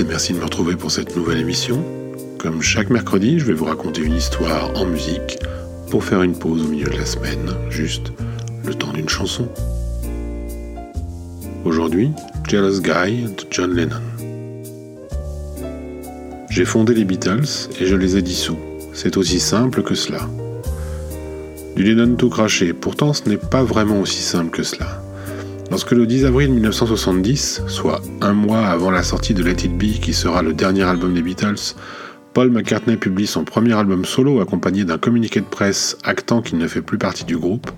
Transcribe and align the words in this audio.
et 0.00 0.04
merci 0.04 0.32
de 0.32 0.38
me 0.38 0.44
retrouver 0.44 0.76
pour 0.76 0.90
cette 0.90 1.16
nouvelle 1.16 1.38
émission. 1.38 1.84
Comme 2.38 2.62
chaque 2.62 2.88
mercredi, 2.88 3.38
je 3.38 3.44
vais 3.44 3.52
vous 3.52 3.66
raconter 3.66 4.00
une 4.00 4.14
histoire 4.14 4.70
en 4.74 4.86
musique 4.86 5.38
pour 5.90 6.04
faire 6.04 6.22
une 6.22 6.38
pause 6.38 6.62
au 6.64 6.68
milieu 6.68 6.88
de 6.88 6.96
la 6.96 7.04
semaine, 7.04 7.50
juste 7.68 8.12
le 8.64 8.74
temps 8.74 8.92
d'une 8.92 9.08
chanson. 9.08 9.48
Aujourd'hui, 11.64 12.10
Jealous 12.48 12.80
Guy 12.80 13.24
de 13.24 13.44
John 13.50 13.74
Lennon. 13.74 14.00
J'ai 16.48 16.64
fondé 16.64 16.94
les 16.94 17.04
Beatles 17.04 17.68
et 17.78 17.86
je 17.86 17.96
les 17.96 18.16
ai 18.16 18.22
dissous. 18.22 18.58
C'est 18.94 19.16
aussi 19.16 19.40
simple 19.40 19.82
que 19.82 19.94
cela. 19.94 20.28
Du 21.76 21.82
Lennon 21.82 22.14
tout 22.16 22.30
craché, 22.30 22.72
pourtant 22.72 23.12
ce 23.12 23.28
n'est 23.28 23.36
pas 23.36 23.62
vraiment 23.62 24.00
aussi 24.00 24.22
simple 24.22 24.50
que 24.50 24.62
cela. 24.62 25.01
Lorsque 25.72 25.92
le 25.92 26.06
10 26.06 26.26
avril 26.26 26.50
1970, 26.50 27.62
soit 27.66 28.02
un 28.20 28.34
mois 28.34 28.66
avant 28.66 28.90
la 28.90 29.02
sortie 29.02 29.32
de 29.32 29.42
Let 29.42 29.64
It 29.64 29.78
Be 29.78 29.98
qui 30.02 30.12
sera 30.12 30.42
le 30.42 30.52
dernier 30.52 30.82
album 30.82 31.14
des 31.14 31.22
Beatles, 31.22 31.76
Paul 32.34 32.50
McCartney 32.50 32.98
publie 32.98 33.26
son 33.26 33.44
premier 33.44 33.72
album 33.72 34.04
solo 34.04 34.42
accompagné 34.42 34.84
d'un 34.84 34.98
communiqué 34.98 35.40
de 35.40 35.46
presse 35.46 35.96
actant 36.04 36.42
qu'il 36.42 36.58
ne 36.58 36.68
fait 36.68 36.82
plus 36.82 36.98
partie 36.98 37.24
du 37.24 37.38
groupe, 37.38 37.70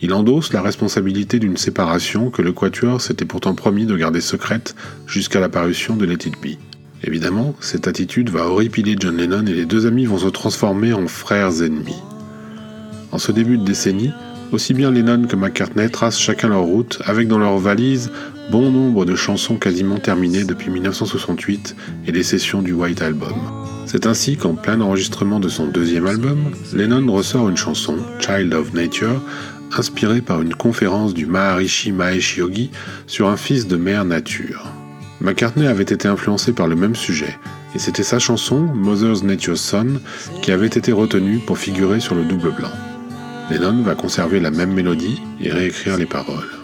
il 0.00 0.14
endosse 0.14 0.52
la 0.52 0.62
responsabilité 0.62 1.40
d'une 1.40 1.56
séparation 1.56 2.30
que 2.30 2.40
le 2.40 2.52
Quatuor 2.52 3.00
s'était 3.00 3.24
pourtant 3.24 3.56
promis 3.56 3.84
de 3.84 3.96
garder 3.96 4.20
secrète 4.20 4.76
jusqu'à 5.08 5.40
la 5.40 5.48
parution 5.48 5.96
de 5.96 6.06
Let 6.06 6.28
It 6.28 6.40
Be. 6.40 6.56
Évidemment, 7.02 7.56
cette 7.58 7.88
attitude 7.88 8.30
va 8.30 8.46
horripiler 8.46 8.94
John 8.96 9.16
Lennon 9.16 9.46
et 9.46 9.54
les 9.54 9.66
deux 9.66 9.86
amis 9.88 10.06
vont 10.06 10.18
se 10.18 10.28
transformer 10.28 10.92
en 10.92 11.08
frères 11.08 11.64
ennemis. 11.64 12.00
En 13.10 13.18
ce 13.18 13.32
début 13.32 13.58
de 13.58 13.64
décennie, 13.64 14.12
aussi 14.54 14.72
bien 14.72 14.90
Lennon 14.90 15.26
que 15.26 15.36
McCartney 15.36 15.90
tracent 15.90 16.20
chacun 16.20 16.48
leur 16.48 16.62
route, 16.62 17.02
avec 17.04 17.28
dans 17.28 17.38
leur 17.38 17.58
valise 17.58 18.10
bon 18.50 18.70
nombre 18.70 19.04
de 19.04 19.16
chansons 19.16 19.56
quasiment 19.56 19.98
terminées 19.98 20.44
depuis 20.44 20.70
1968 20.70 21.74
et 22.06 22.12
les 22.12 22.22
sessions 22.22 22.62
du 22.62 22.72
White 22.72 23.02
Album. 23.02 23.34
C'est 23.86 24.06
ainsi 24.06 24.36
qu'en 24.36 24.54
plein 24.54 24.80
enregistrement 24.80 25.40
de 25.40 25.48
son 25.48 25.66
deuxième 25.66 26.06
album, 26.06 26.38
Lennon 26.72 27.12
ressort 27.12 27.48
une 27.48 27.56
chanson, 27.56 27.96
Child 28.20 28.54
of 28.54 28.72
Nature, 28.72 29.20
inspirée 29.76 30.20
par 30.20 30.40
une 30.40 30.54
conférence 30.54 31.14
du 31.14 31.26
Maharishi 31.26 31.90
Mahesh 31.90 32.36
Yogi 32.36 32.70
sur 33.06 33.28
un 33.28 33.36
fils 33.36 33.66
de 33.66 33.76
mère 33.76 34.04
nature. 34.04 34.64
McCartney 35.20 35.66
avait 35.66 35.82
été 35.82 36.06
influencé 36.06 36.52
par 36.52 36.68
le 36.68 36.76
même 36.76 36.94
sujet, 36.94 37.38
et 37.74 37.78
c'était 37.80 38.04
sa 38.04 38.20
chanson, 38.20 38.60
Mother's 38.60 39.24
Nature's 39.24 39.60
Son, 39.60 40.00
qui 40.42 40.52
avait 40.52 40.66
été 40.66 40.92
retenue 40.92 41.38
pour 41.38 41.58
figurer 41.58 41.98
sur 41.98 42.14
le 42.14 42.24
double 42.24 42.52
blanc. 42.52 42.70
Lennon 43.50 43.82
va 43.82 43.94
conserver 43.94 44.40
la 44.40 44.50
même 44.50 44.72
mélodie 44.72 45.20
et 45.40 45.50
réécrire 45.50 45.96
les 45.96 46.06
paroles. 46.06 46.63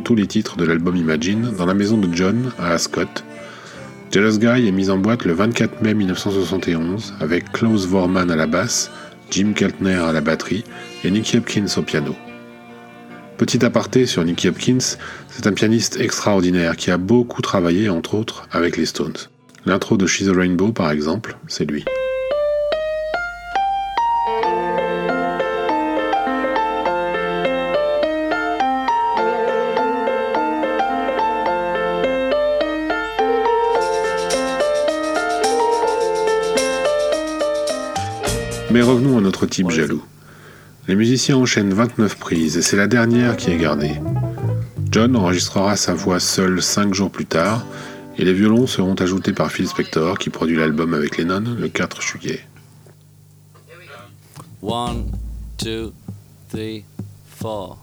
Tous 0.00 0.14
les 0.14 0.26
titres 0.26 0.56
de 0.56 0.64
l'album 0.64 0.96
Imagine, 0.96 1.52
dans 1.58 1.66
la 1.66 1.74
maison 1.74 1.98
de 1.98 2.08
John, 2.14 2.50
à 2.58 2.70
Ascot. 2.70 3.02
Jealous 4.10 4.38
Guy 4.38 4.68
est 4.68 4.72
mis 4.72 4.88
en 4.88 4.96
boîte 4.96 5.24
le 5.26 5.34
24 5.34 5.82
mai 5.82 5.92
1971 5.92 7.14
avec 7.20 7.52
Klaus 7.52 7.86
Vorman 7.86 8.30
à 8.30 8.36
la 8.36 8.46
basse, 8.46 8.90
Jim 9.30 9.52
Keltner 9.54 9.96
à 9.96 10.12
la 10.12 10.20
batterie 10.20 10.64
et 11.04 11.10
Nicky 11.10 11.36
Hopkins 11.36 11.66
au 11.76 11.82
piano. 11.82 12.14
Petit 13.36 13.64
aparté 13.64 14.06
sur 14.06 14.24
Nicky 14.24 14.48
Hopkins, 14.48 14.96
c'est 15.28 15.46
un 15.46 15.52
pianiste 15.52 15.98
extraordinaire 16.00 16.76
qui 16.76 16.90
a 16.90 16.96
beaucoup 16.96 17.42
travaillé, 17.42 17.88
entre 17.88 18.14
autres, 18.14 18.46
avec 18.52 18.76
les 18.76 18.86
Stones. 18.86 19.16
L'intro 19.66 19.96
de 19.96 20.06
She's 20.06 20.28
a 20.28 20.32
Rainbow, 20.32 20.72
par 20.72 20.90
exemple, 20.90 21.36
c'est 21.48 21.64
lui. 21.64 21.84
Mais 38.72 38.80
revenons 38.80 39.18
à 39.18 39.20
notre 39.20 39.44
type 39.44 39.70
jaloux. 39.70 40.02
Les 40.88 40.94
musiciens 40.94 41.36
enchaînent 41.36 41.74
29 41.74 42.16
prises 42.16 42.56
et 42.56 42.62
c'est 42.62 42.78
la 42.78 42.86
dernière 42.86 43.36
qui 43.36 43.50
est 43.50 43.58
gardée. 43.58 44.00
John 44.90 45.14
enregistrera 45.14 45.76
sa 45.76 45.92
voix 45.92 46.18
seule 46.18 46.62
5 46.62 46.94
jours 46.94 47.10
plus 47.10 47.26
tard 47.26 47.66
et 48.16 48.24
les 48.24 48.32
violons 48.32 48.66
seront 48.66 48.94
ajoutés 48.94 49.34
par 49.34 49.50
Phil 49.50 49.68
Spector 49.68 50.18
qui 50.18 50.30
produit 50.30 50.56
l'album 50.56 50.94
avec 50.94 51.18
Lennon 51.18 51.44
le 51.58 51.68
4 51.68 52.00
juillet. 52.00 52.40
1, 54.66 54.94
2, 55.62 55.92
3, 57.38 57.78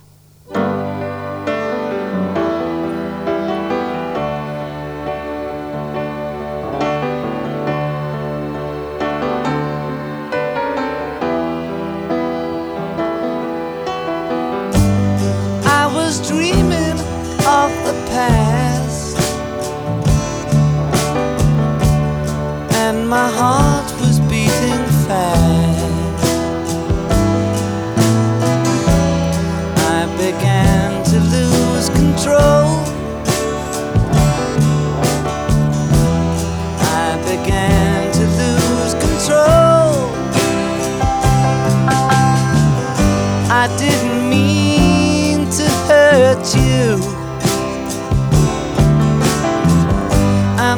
4. 0.53 0.88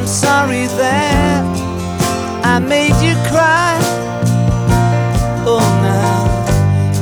I'm 0.01 0.07
sorry 0.07 0.65
that. 0.65 1.45
I 2.43 2.57
made 2.57 2.97
you 3.05 3.13
cry. 3.29 3.77
Oh, 5.45 5.61
now 5.83 6.25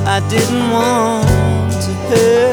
I 0.06 0.20
didn't 0.28 0.70
want 0.70 1.72
to 1.84 1.92
hurt 2.10 2.49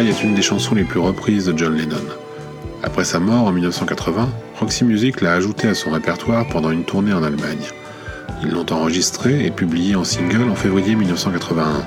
Est 0.00 0.24
une 0.24 0.34
des 0.34 0.42
chansons 0.42 0.74
les 0.74 0.82
plus 0.82 0.98
reprises 0.98 1.46
de 1.46 1.56
John 1.56 1.76
Lennon. 1.76 2.02
Après 2.82 3.04
sa 3.04 3.20
mort 3.20 3.46
en 3.46 3.52
1980, 3.52 4.28
Roxy 4.58 4.84
Music 4.84 5.20
l'a 5.20 5.34
ajoutée 5.34 5.68
à 5.68 5.74
son 5.74 5.92
répertoire 5.92 6.48
pendant 6.48 6.72
une 6.72 6.84
tournée 6.84 7.12
en 7.12 7.22
Allemagne. 7.22 7.64
Ils 8.42 8.50
l'ont 8.50 8.66
enregistrée 8.70 9.46
et 9.46 9.52
publiée 9.52 9.94
en 9.94 10.02
single 10.02 10.50
en 10.50 10.56
février 10.56 10.96
1981. 10.96 11.84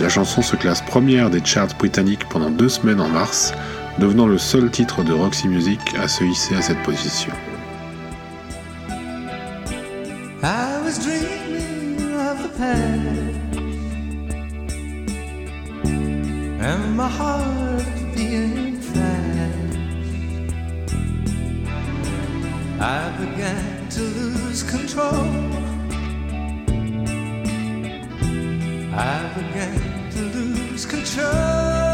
La 0.00 0.08
chanson 0.10 0.42
se 0.42 0.54
classe 0.54 0.82
première 0.82 1.30
des 1.30 1.42
charts 1.42 1.74
britanniques 1.78 2.28
pendant 2.28 2.50
deux 2.50 2.68
semaines 2.68 3.00
en 3.00 3.08
mars, 3.08 3.54
devenant 3.98 4.26
le 4.26 4.36
seul 4.36 4.70
titre 4.70 5.02
de 5.02 5.14
Roxy 5.14 5.48
Music 5.48 5.80
à 5.98 6.08
se 6.08 6.22
hisser 6.24 6.56
à 6.56 6.62
cette 6.62 6.82
position. 6.82 7.32
And 16.60 16.96
my 16.96 17.08
heart 17.08 17.84
being 18.14 18.80
fast. 18.80 19.76
I 22.80 23.10
began 23.18 23.88
to 23.90 24.00
lose 24.00 24.62
control. 24.62 25.28
I 28.92 29.32
began 29.36 30.10
to 30.10 30.20
lose 30.36 30.84
control. 30.84 31.87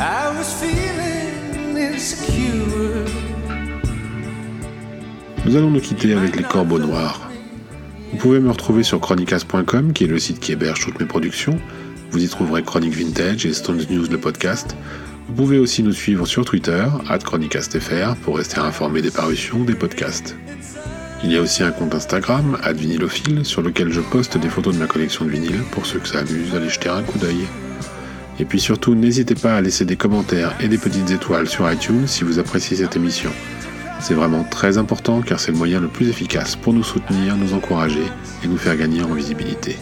I 0.00 0.30
was 0.32 0.44
feeling 0.44 1.76
insecure. 1.76 3.04
Nous 5.44 5.56
allons 5.56 5.70
nous 5.70 5.80
quitter 5.80 6.12
avec 6.12 6.36
les 6.36 6.44
corbeaux 6.44 6.78
noirs. 6.78 7.28
Vous 8.12 8.18
pouvez 8.18 8.38
me 8.38 8.48
retrouver 8.48 8.84
sur 8.84 9.00
chronicas.com, 9.00 9.92
qui 9.92 10.04
est 10.04 10.06
le 10.06 10.20
site 10.20 10.38
qui 10.38 10.52
héberge 10.52 10.84
toutes 10.84 11.00
mes 11.00 11.06
productions, 11.06 11.58
vous 12.12 12.22
y 12.22 12.28
trouverez 12.28 12.62
Chronique 12.62 12.94
Vintage 12.94 13.44
et 13.44 13.52
Stones 13.52 13.82
News 13.90 14.06
le 14.08 14.18
podcast. 14.18 14.76
Vous 15.26 15.34
pouvez 15.34 15.58
aussi 15.58 15.82
nous 15.82 15.92
suivre 15.92 16.26
sur 16.26 16.44
Twitter, 16.44 16.86
chronicastfr, 17.24 18.14
pour 18.22 18.36
rester 18.36 18.60
informé 18.60 19.02
des 19.02 19.10
parutions 19.10 19.64
des 19.64 19.74
podcasts. 19.74 20.36
Il 21.24 21.32
y 21.32 21.36
a 21.36 21.42
aussi 21.42 21.64
un 21.64 21.72
compte 21.72 21.96
Instagram, 21.96 22.56
@vinylophile, 22.72 23.44
sur 23.44 23.62
lequel 23.62 23.92
je 23.92 24.00
poste 24.00 24.38
des 24.38 24.48
photos 24.48 24.74
de 24.74 24.78
ma 24.78 24.86
collection 24.86 25.24
de 25.24 25.30
vinyles 25.30 25.64
pour 25.72 25.86
ceux 25.86 25.98
que 25.98 26.06
ça 26.06 26.20
amuse, 26.20 26.54
allez 26.54 26.68
jeter 26.68 26.88
un 26.88 27.02
coup 27.02 27.18
d'œil. 27.18 27.48
Et 28.40 28.44
puis 28.44 28.60
surtout, 28.60 28.94
n'hésitez 28.94 29.34
pas 29.34 29.56
à 29.56 29.60
laisser 29.60 29.84
des 29.84 29.96
commentaires 29.96 30.54
et 30.60 30.68
des 30.68 30.78
petites 30.78 31.10
étoiles 31.10 31.48
sur 31.48 31.70
iTunes 31.70 32.06
si 32.06 32.24
vous 32.24 32.38
appréciez 32.38 32.76
cette 32.76 32.96
émission. 32.96 33.30
C'est 34.00 34.14
vraiment 34.14 34.44
très 34.44 34.78
important 34.78 35.22
car 35.22 35.40
c'est 35.40 35.50
le 35.50 35.58
moyen 35.58 35.80
le 35.80 35.88
plus 35.88 36.08
efficace 36.08 36.54
pour 36.54 36.72
nous 36.72 36.84
soutenir, 36.84 37.36
nous 37.36 37.54
encourager 37.54 38.04
et 38.44 38.46
nous 38.46 38.56
faire 38.56 38.76
gagner 38.76 39.02
en 39.02 39.12
visibilité. 39.14 39.76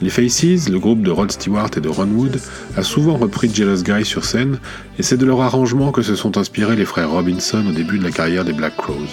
Les 0.00 0.10
Faces, 0.10 0.68
le 0.68 0.78
groupe 0.78 1.02
de 1.02 1.10
Rod 1.10 1.30
Stewart 1.30 1.70
et 1.76 1.80
de 1.80 1.88
Ron 1.88 2.08
Wood, 2.08 2.40
a 2.76 2.82
souvent 2.82 3.16
repris 3.16 3.54
Jealous 3.54 3.82
Guy 3.82 4.04
sur 4.04 4.24
scène, 4.24 4.58
et 4.98 5.02
c'est 5.02 5.16
de 5.16 5.24
leur 5.24 5.40
arrangement 5.40 5.92
que 5.92 6.02
se 6.02 6.16
sont 6.16 6.36
inspirés 6.36 6.76
les 6.76 6.84
frères 6.84 7.10
Robinson 7.10 7.64
au 7.66 7.72
début 7.72 7.98
de 7.98 8.04
la 8.04 8.10
carrière 8.10 8.44
des 8.44 8.52
Black 8.52 8.76
Crows. 8.76 9.08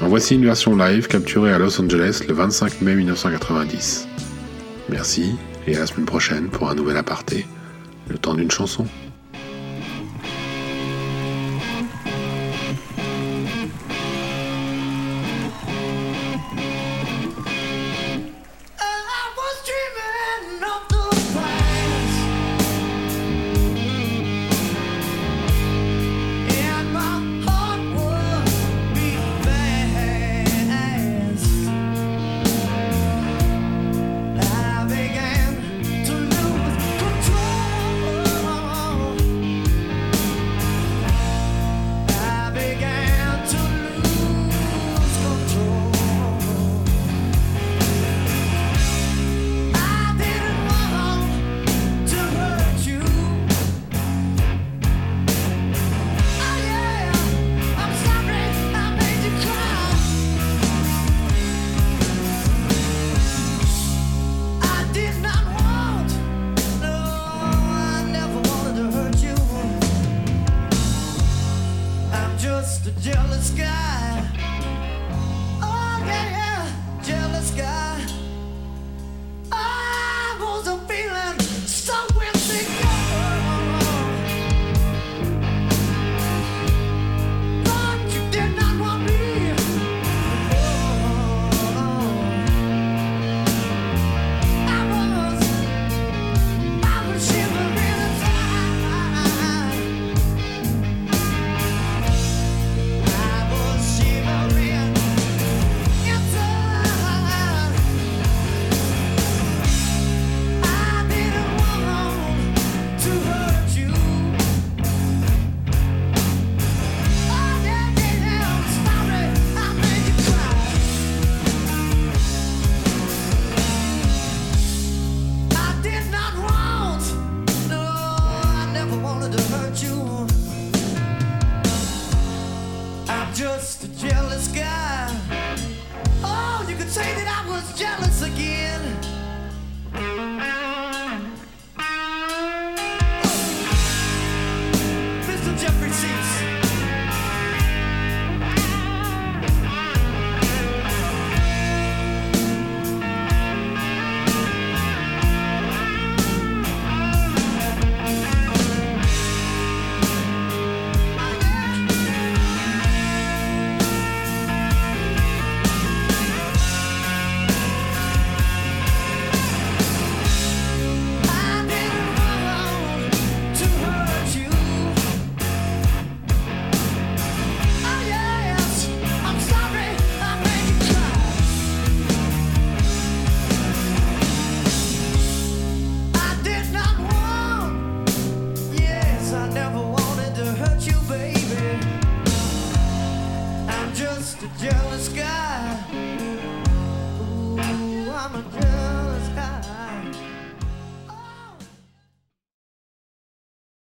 En 0.00 0.08
voici 0.08 0.34
une 0.34 0.44
version 0.44 0.74
live 0.76 1.06
capturée 1.06 1.52
à 1.52 1.58
Los 1.58 1.80
Angeles 1.80 2.22
le 2.26 2.34
25 2.34 2.80
mai 2.80 2.94
1990. 2.94 4.08
Merci, 4.88 5.36
et 5.66 5.76
à 5.76 5.80
la 5.80 5.86
semaine 5.86 6.06
prochaine 6.06 6.48
pour 6.48 6.68
un 6.68 6.74
nouvel 6.74 6.96
aparté, 6.96 7.46
le 8.08 8.18
temps 8.18 8.34
d'une 8.34 8.50
chanson. 8.50 8.86